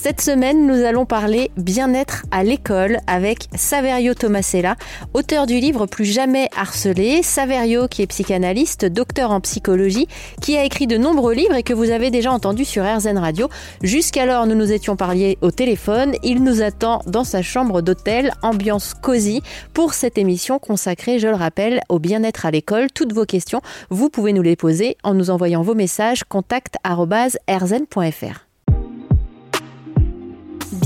[0.00, 4.76] Cette semaine, nous allons parler bien-être à l'école avec Saverio Tomasella,
[5.12, 7.24] auteur du livre Plus jamais harcelé.
[7.24, 10.06] Saverio, qui est psychanalyste, docteur en psychologie,
[10.40, 13.48] qui a écrit de nombreux livres et que vous avez déjà entendu sur RZN Radio.
[13.82, 16.14] Jusqu'alors, nous nous étions parlé au téléphone.
[16.22, 19.42] Il nous attend dans sa chambre d'hôtel, ambiance cosy,
[19.74, 22.86] pour cette émission consacrée, je le rappelle, au bien-être à l'école.
[22.94, 28.47] Toutes vos questions, vous pouvez nous les poser en nous envoyant vos messages contact@rzn.fr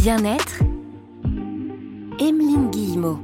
[0.02, 0.58] bien-être,
[2.18, 3.20] Emeline Guillemot.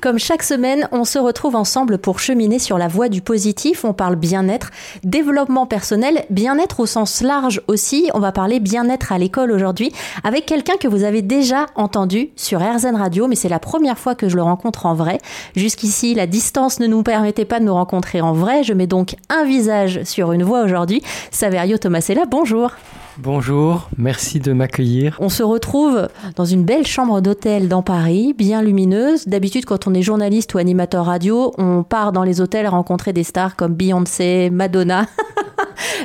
[0.00, 3.84] Comme chaque semaine, on se retrouve ensemble pour cheminer sur la voie du positif.
[3.84, 4.70] On parle bien-être,
[5.02, 8.08] développement personnel, bien-être au sens large aussi.
[8.14, 9.90] On va parler bien-être à l'école aujourd'hui
[10.22, 14.14] avec quelqu'un que vous avez déjà entendu sur RZN Radio, mais c'est la première fois
[14.14, 15.18] que je le rencontre en vrai.
[15.56, 18.62] Jusqu'ici, la distance ne nous permettait pas de nous rencontrer en vrai.
[18.62, 21.02] Je mets donc un visage sur une voix aujourd'hui.
[21.32, 22.70] Saverio Tomasella, bonjour.
[23.18, 25.16] Bonjour, merci de m'accueillir.
[25.20, 29.26] On se retrouve dans une belle chambre d'hôtel dans Paris, bien lumineuse.
[29.26, 33.24] D'habitude, quand on est journaliste ou animateur radio, on part dans les hôtels rencontrer des
[33.24, 35.06] stars comme Beyoncé, Madonna.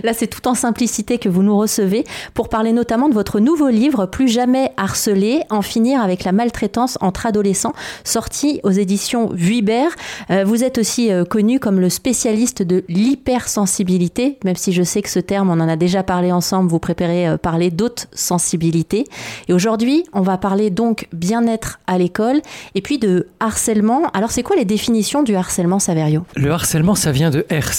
[0.04, 3.70] Là, c'est tout en simplicité que vous nous recevez pour parler notamment de votre nouveau
[3.70, 9.92] livre Plus jamais harcelé, en finir avec la maltraitance entre adolescents, sorti aux éditions Vuibert.
[10.30, 15.02] Euh, vous êtes aussi euh, connu comme le spécialiste de l'hypersensibilité, même si je sais
[15.02, 19.06] que ce terme, on en a déjà parlé ensemble, vous préférez euh, parler d'autres sensibilités.
[19.48, 22.42] Et aujourd'hui, on va parler donc bien-être à l'école
[22.76, 24.10] et puis de harcèlement.
[24.14, 26.24] Alors, c'est quoi les définitions du harcèlement, Saverio?
[26.36, 27.74] Le harcèlement, ça vient de hers,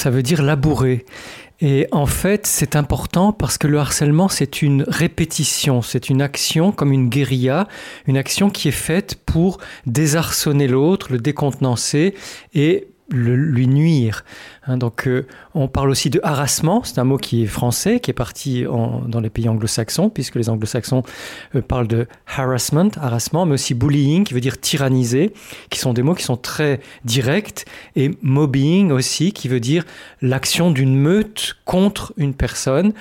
[0.00, 1.04] ça veut dire labourer.
[1.60, 6.72] Et en fait, c'est important parce que le harcèlement, c'est une répétition, c'est une action
[6.72, 7.68] comme une guérilla,
[8.06, 12.14] une action qui est faite pour désarçonner l'autre, le décontenancer
[12.54, 14.24] et lui nuire.
[14.66, 18.10] Hein, donc, euh, on parle aussi de harassement, c'est un mot qui est français, qui
[18.10, 21.02] est parti dans les pays anglo-saxons, puisque les anglo-saxons
[21.54, 25.32] euh, parlent de harassment, harassement, mais aussi bullying, qui veut dire tyranniser,
[25.70, 27.64] qui sont des mots qui sont très directs,
[27.96, 29.84] et mobbing aussi, qui veut dire
[30.20, 32.92] l'action d'une meute contre une personne.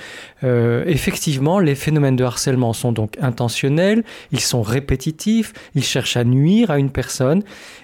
[0.44, 6.24] Euh, effectivement, les phénomènes de harcèlement sont donc intentionnels, ils sont répétitifs, ils cherchent à
[6.24, 7.44] nuire à une personne,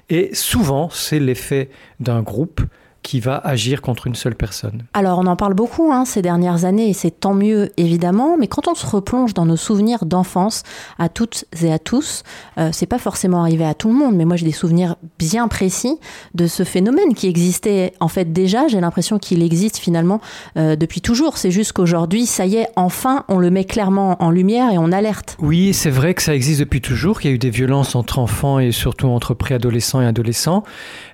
[0.09, 1.69] et souvent, c'est l'effet
[2.00, 2.62] d'un groupe
[3.06, 4.82] qui va agir contre une seule personne.
[4.96, 8.48] Alors on en parle beaucoup hein, ces dernières années et c'est tant mieux évidemment, mais
[8.48, 10.64] quand on se replonge dans nos souvenirs d'enfance,
[10.98, 12.24] à toutes et à tous,
[12.58, 15.48] euh, c'est pas forcément arrivé à tout le monde, mais moi j'ai des souvenirs bien
[15.48, 16.00] précis
[16.34, 18.68] de ce phénomène qui existait en fait déjà.
[18.68, 20.20] J'ai l'impression qu'il existe finalement
[20.58, 21.38] euh, depuis toujours.
[21.38, 24.92] C'est juste qu'aujourd'hui, ça y est, enfin on le met clairement en lumière et on
[24.92, 25.38] alerte.
[25.40, 28.18] Oui, c'est vrai que ça existe depuis toujours, qu'il y a eu des violences entre
[28.18, 30.64] enfants et surtout entre préadolescents et adolescents,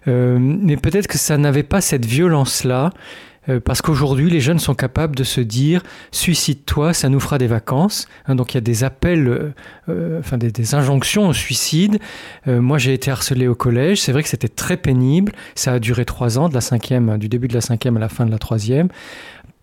[0.07, 2.91] euh, mais peut-être que ça n'avait pas cette violence-là,
[3.49, 5.81] euh, parce qu'aujourd'hui, les jeunes sont capables de se dire
[6.11, 8.07] suicide-toi, ça nous fera des vacances.
[8.27, 9.53] Hein, donc il y a des appels, euh,
[9.89, 11.99] euh, des, injonctions au suicide.
[12.45, 14.01] moi, j'ai été harcelé au collège.
[14.01, 15.31] C'est vrai que c'était très pénible.
[15.55, 18.37] Ça a duré trois ans, du début de la cinquième à la fin de la
[18.37, 18.89] troisième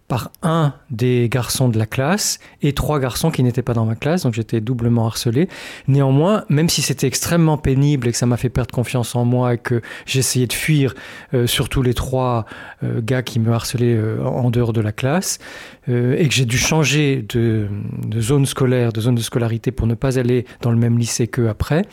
[0.09, 3.95] par un des garçons de la classe et trois garçons qui n'étaient pas dans ma
[3.95, 5.49] classe, donc j'étais doublement harcelé.
[5.87, 9.55] Néanmoins, même si c'était extrêmement pénible et que ça m'a fait perdre confiance en moi
[9.55, 10.95] et que j'essayais de fuir
[11.35, 12.47] euh, surtout les trois
[12.83, 15.39] euh, gars qui me harcelaient euh, en dehors de la classe,
[15.87, 17.67] et que j'ai dû changer de,
[18.07, 21.29] de, zone scolaire, de zone de scolarité pour ne pas aller dans le même lycée
[21.29, 21.87] qu'eux après,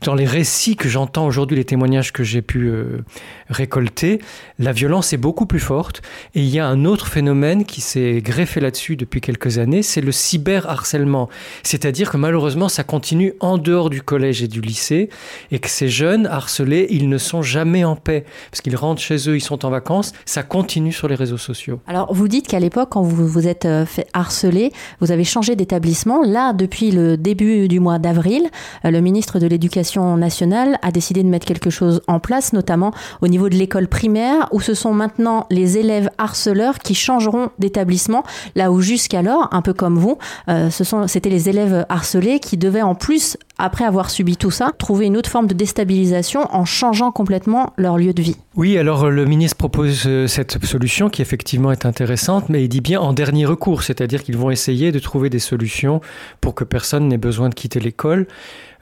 [0.00, 3.04] dans les récits que j'entends aujourd'hui, les témoignages que j'ai pu euh,
[3.48, 4.20] récolter,
[4.58, 6.02] la violence est beaucoup plus forte.
[6.34, 10.00] Et il y a un autre phénomène qui s'est greffé là-dessus depuis quelques années, c'est
[10.00, 11.28] le cyberharcèlement.
[11.62, 15.08] C'est-à-dire que malheureusement, ça continue en dehors du collège et du lycée,
[15.52, 19.28] et que ces jeunes harcelés, ils ne sont jamais en paix, parce qu'ils rentrent chez
[19.28, 21.80] eux, ils sont en vacances, ça continue sur les réseaux sociaux.
[21.86, 25.54] Alors, vous dites qu'à l'époque, quand vous vous êtes euh, fait harceler, vous avez changé
[25.54, 26.22] d'établissement.
[26.22, 28.50] Là, depuis le début du mois d'avril,
[28.84, 32.52] euh, le ministre de de l'éducation nationale a décidé de mettre quelque chose en place,
[32.52, 37.50] notamment au niveau de l'école primaire, où ce sont maintenant les élèves harceleurs qui changeront
[37.58, 38.24] d'établissement,
[38.54, 40.16] là où jusqu'alors, un peu comme vous,
[40.48, 44.70] euh, ce c'était les élèves harcelés qui devaient en plus, après avoir subi tout ça,
[44.78, 48.36] trouver une autre forme de déstabilisation en changeant complètement leur lieu de vie.
[48.56, 52.80] Oui, alors le ministre propose euh, cette solution qui effectivement est intéressante, mais il dit
[52.80, 56.00] bien en dernier recours, c'est-à-dire qu'ils vont essayer de trouver des solutions
[56.40, 58.26] pour que personne n'ait besoin de quitter l'école.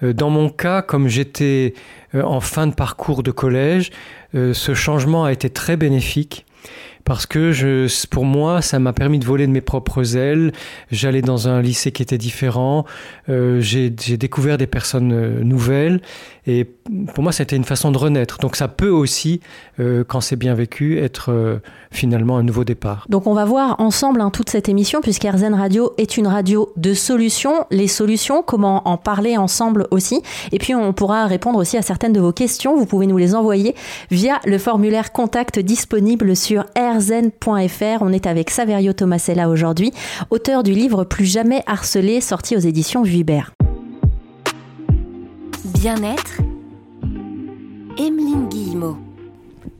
[0.02, 1.74] Euh, dans mon cas, comme j'étais
[2.14, 3.90] euh, en fin de parcours de collège,
[4.34, 6.46] euh, ce changement a été très bénéfique
[7.04, 10.52] parce que pour moi, ça m'a permis de voler de mes propres ailes.
[10.90, 12.84] J'allais dans un lycée qui était différent.
[13.28, 16.00] Euh, j'ai découvert des personnes euh, nouvelles.
[16.46, 16.68] Et
[17.14, 18.38] pour moi, c'était une façon de renaître.
[18.38, 19.40] Donc ça peut aussi,
[19.78, 21.60] euh, quand c'est bien vécu, être
[21.92, 23.06] finalement un nouveau départ.
[23.08, 26.72] Donc on va voir ensemble hein, toute cette émission, puisque RZN Radio est une radio
[26.76, 27.66] de solutions.
[27.70, 30.22] Les solutions, comment en parler ensemble aussi.
[30.50, 32.76] Et puis on pourra répondre aussi à certaines de vos questions.
[32.76, 33.76] Vous pouvez nous les envoyer
[34.10, 36.64] via le formulaire contact disponible sur
[38.00, 39.92] On est avec Saverio Tomasella aujourd'hui,
[40.30, 43.52] auteur du livre Plus jamais harcelé, sorti aux éditions Vuibert
[45.82, 46.40] bien-être,
[47.98, 48.96] Emeline Guillemot.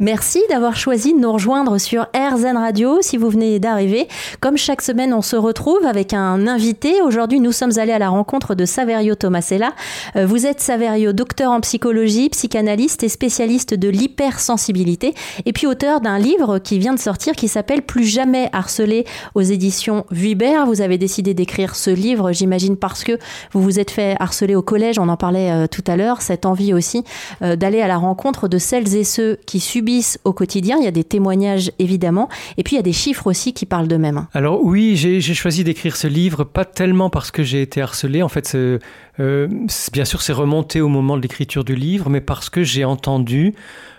[0.03, 4.09] Merci d'avoir choisi de nous rejoindre sur RZN Radio si vous venez d'arriver.
[4.41, 7.01] Comme chaque semaine, on se retrouve avec un invité.
[7.03, 9.73] Aujourd'hui, nous sommes allés à la rencontre de Saverio Tomasella.
[10.17, 15.15] Euh, vous êtes Saverio, docteur en psychologie, psychanalyste et spécialiste de l'hypersensibilité
[15.47, 19.07] et puis auteur d'un livre qui vient de sortir qui s'appelle Plus jamais harcelé
[19.37, 20.67] aux éditions Vuibert.
[20.67, 23.21] Vous avez décidé d'écrire ce livre, j'imagine parce que
[23.53, 26.45] vous vous êtes fait harceler au collège, on en parlait euh, tout à l'heure, cette
[26.45, 27.05] envie aussi
[27.43, 29.92] euh, d'aller à la rencontre de celles et ceux qui subissent
[30.25, 30.77] au quotidien.
[30.79, 33.67] Il y a des témoignages évidemment, et puis il y a des chiffres aussi qui
[33.67, 34.27] parlent d'eux-mêmes.
[34.33, 38.29] Alors oui, j'ai choisi d'écrire ce livre, pas tellement parce que j'ai été harcelé, en
[38.29, 39.49] fait, euh,
[39.93, 43.55] bien sûr c'est remonté au moment de l'écriture du livre, mais parce que j'ai entendu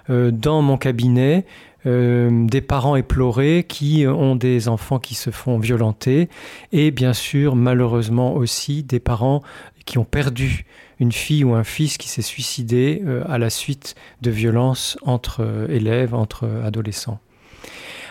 [0.09, 1.45] euh, dans mon cabinet
[1.85, 6.29] euh, des parents éplorés qui ont des enfants qui se font violenter
[6.71, 9.41] et bien sûr malheureusement aussi des parents
[9.85, 10.65] qui ont perdu
[10.99, 15.41] une fille ou un fils qui s'est suicidé euh, à la suite de violences entre
[15.41, 17.19] euh, élèves, entre euh, adolescents.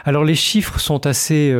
[0.05, 1.55] Alors les chiffres sont assez,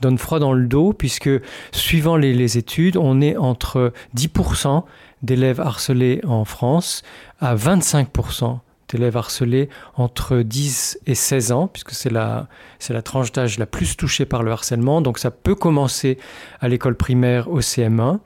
[0.00, 1.30] donnent froid dans le dos, puisque
[1.70, 4.82] suivant les, les études, on est entre 10%
[5.22, 7.04] d'élèves harcelés en France
[7.38, 8.58] à 25%
[8.88, 13.66] d'élèves harcelés entre 10 et 16 ans, puisque c'est la, c'est la tranche d'âge la
[13.66, 15.00] plus touchée par le harcèlement.
[15.00, 16.18] Donc ça peut commencer
[16.60, 18.18] à l'école primaire au CM1.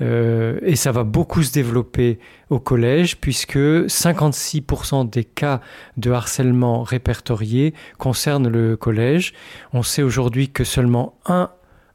[0.00, 2.18] Euh, et ça va beaucoup se développer
[2.50, 5.60] au collège puisque 56% des cas
[5.96, 9.34] de harcèlement répertoriés concernent le collège.
[9.72, 11.50] On sait aujourd'hui que seulement un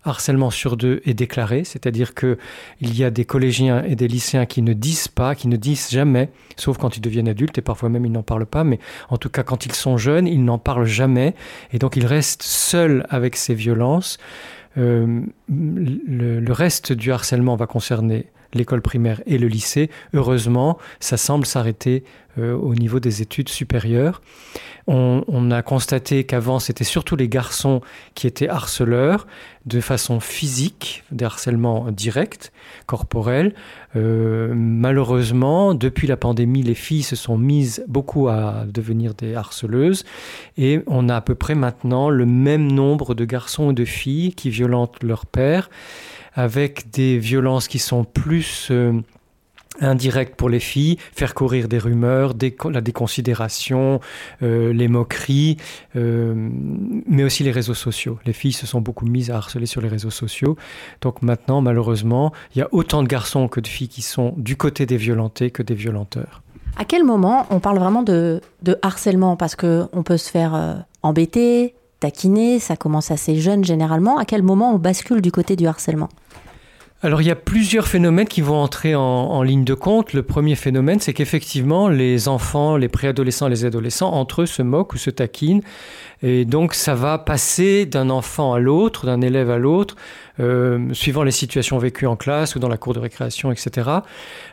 [0.06, 2.38] harcèlement sur deux est déclaré, c'est-à-dire qu'il
[2.82, 6.30] y a des collégiens et des lycéens qui ne disent pas, qui ne disent jamais,
[6.56, 8.80] sauf quand ils deviennent adultes, et parfois même ils n'en parlent pas, mais
[9.10, 11.36] en tout cas quand ils sont jeunes, ils n'en parlent jamais,
[11.74, 14.20] et donc ils restent seuls avec ces violences.
[14.78, 19.90] Euh, le, reste du harcèlement va concerner l'école primaire et le lycée.
[20.14, 22.04] Heureusement, ça semble s'arrêter
[22.38, 24.22] euh, au niveau des études supérieures.
[24.92, 27.82] On, a constaté qu'avant, c'était surtout les garçons
[28.16, 29.28] qui étaient harceleurs
[29.68, 32.52] de façon physique, des harcèlements directs,
[32.88, 33.54] corporels.
[33.96, 40.06] Euh, malheureusement, depuis la pandémie, les filles se sont mises beaucoup à devenir des harceleuses
[40.58, 44.34] et on a à peu près maintenant le même nombre de garçons et de filles
[44.34, 45.70] qui violentent leur père
[46.40, 48.70] avec des violences qui sont plus...
[48.72, 48.94] Euh,
[49.82, 52.34] indirect pour les filles, faire courir des rumeurs,
[52.70, 54.02] la déconsidération,
[54.44, 55.56] euh, les moqueries,
[55.96, 58.20] euh, mais aussi les réseaux sociaux.
[58.26, 60.58] Les filles se sont beaucoup mises à harceler sur les réseaux sociaux.
[61.00, 64.58] Donc maintenant, malheureusement, il y a autant de garçons que de filles qui sont du
[64.58, 66.42] côté des violentés que des violenteurs.
[66.76, 68.42] À quel moment on parle vraiment de,
[68.82, 69.38] harcèlement?
[69.38, 74.18] Parce qu'on peut se faire embêter, taquiner, ça commence assez jeune généralement.
[74.18, 76.10] À quel moment on bascule du côté du harcèlement?
[77.02, 80.12] Alors il y a plusieurs phénomènes qui vont entrer en, ligne de compte.
[80.12, 84.94] Le premier phénomène, c'est qu'effectivement, les enfants, les préadolescents, les adolescents, entre eux se moquent
[84.96, 85.62] ou se taquinent.
[86.24, 89.96] Et donc ça va passer d'un enfant à l'autre, d'un élève à l'autre,
[90.42, 93.90] euh, suivant les situations vécues en classe ou dans la cour de récréation, etc.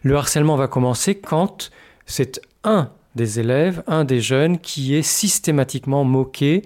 [0.04, 1.72] Le harcèlement va commencer quand
[2.06, 6.62] c'est un des élèves, un des jeunes qui est systématiquement moqué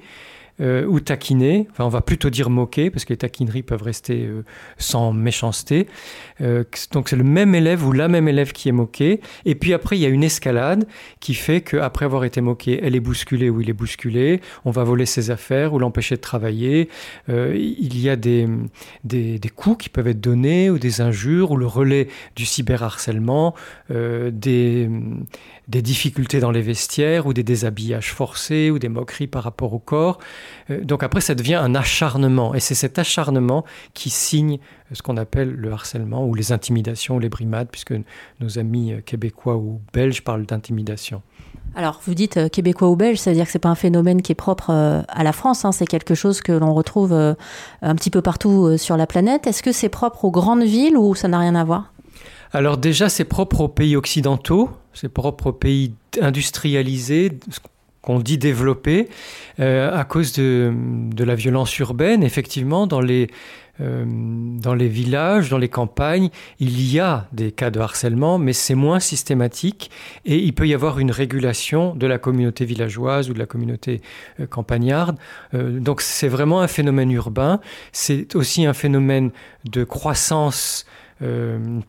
[0.60, 4.26] euh, ou taquiner, enfin on va plutôt dire moquer, parce que les taquineries peuvent rester
[4.26, 4.44] euh,
[4.76, 5.86] sans méchanceté.
[6.42, 9.20] Euh, donc c'est le même élève ou la même élève qui est moqué.
[9.46, 10.86] Et puis après, il y a une escalade
[11.20, 14.84] qui fait qu'après avoir été moqué, elle est bousculée ou il est bousculé, on va
[14.84, 16.88] voler ses affaires ou l'empêcher de travailler.
[17.28, 18.46] il y a des,
[19.04, 23.54] des, des, coups qui peuvent être donnés ou des injures ou le relais du cyberharcèlement,
[23.88, 24.88] des,
[25.68, 29.78] des difficultés dans les vestiaires ou des déshabillages forcés ou des moqueries par rapport au
[29.78, 30.18] corps.
[30.70, 32.54] Euh, donc après, ça devient un acharnement.
[32.54, 33.64] Et c'est cet acharnement
[33.94, 34.58] qui signe
[34.92, 37.94] ce qu'on appelle le harcèlement ou les intimidations ou les brimades, puisque
[38.40, 41.22] nos amis euh, québécois ou belges parlent d'intimidation.
[41.76, 44.22] Alors, vous dites euh, québécois ou belge, ça veut dire que c'est pas un phénomène
[44.22, 45.72] qui est propre à la France, hein.
[45.72, 49.46] c'est quelque chose que l'on retrouve un petit peu partout sur la planète.
[49.46, 51.92] Est-ce que c'est propre aux grandes villes ou ça n'a rien à voir?
[52.52, 57.38] Alors déjà, c'est propre aux pays occidentaux, c'est propre aux pays industrialisés,
[58.02, 59.08] qu'on dit développé
[59.58, 62.22] euh, à cause de, de, la violence urbaine.
[62.22, 63.28] Effectivement, dans les,
[63.80, 66.30] euh, dans les villages, dans les campagnes,
[66.60, 69.90] il y a des cas de harcèlement, mais c'est moins systématique
[70.24, 74.00] et il peut y avoir une régulation de la communauté villageoise ou de la communauté
[74.40, 75.18] euh, campagnarde.
[75.52, 77.60] donc c'est vraiment un phénomène urbain.
[77.92, 79.30] C'est aussi un phénomène
[79.64, 80.86] de croissance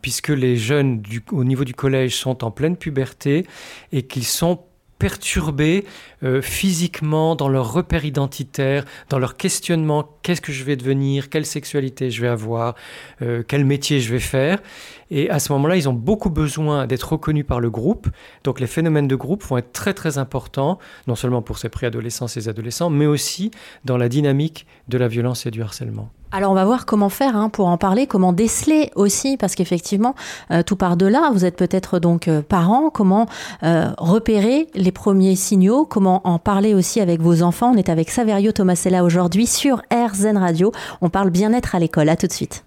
[0.01, 1.01] puisque les jeunes
[1.31, 3.47] au niveau du collège sont en pleine puberté
[3.93, 4.59] et qu'ils sont
[5.01, 5.85] perturbés
[6.21, 11.47] euh, physiquement dans leur repère identitaire, dans leur questionnement qu'est-ce que je vais devenir, quelle
[11.47, 12.75] sexualité je vais avoir,
[13.23, 14.61] euh, quel métier je vais faire?
[15.09, 18.09] Et à ce moment-là, ils ont beaucoup besoin d'être reconnus par le groupe.
[18.43, 20.77] Donc les phénomènes de groupe vont être très très importants,
[21.07, 23.49] non seulement pour ces préadolescents, ces adolescents, mais aussi
[23.83, 26.11] dans la dynamique de la violence et du harcèlement.
[26.33, 30.15] Alors on va voir comment faire hein, pour en parler, comment déceler aussi, parce qu'effectivement,
[30.51, 31.29] euh, tout part de là.
[31.33, 33.27] Vous êtes peut-être donc euh, parents, comment
[33.63, 37.71] euh, repérer les premiers signaux, comment en parler aussi avec vos enfants?
[37.73, 40.71] On est avec Saverio Tomasella aujourd'hui sur RZN Radio.
[41.01, 42.09] On parle bien-être à l'école.
[42.09, 42.59] À tout de suite.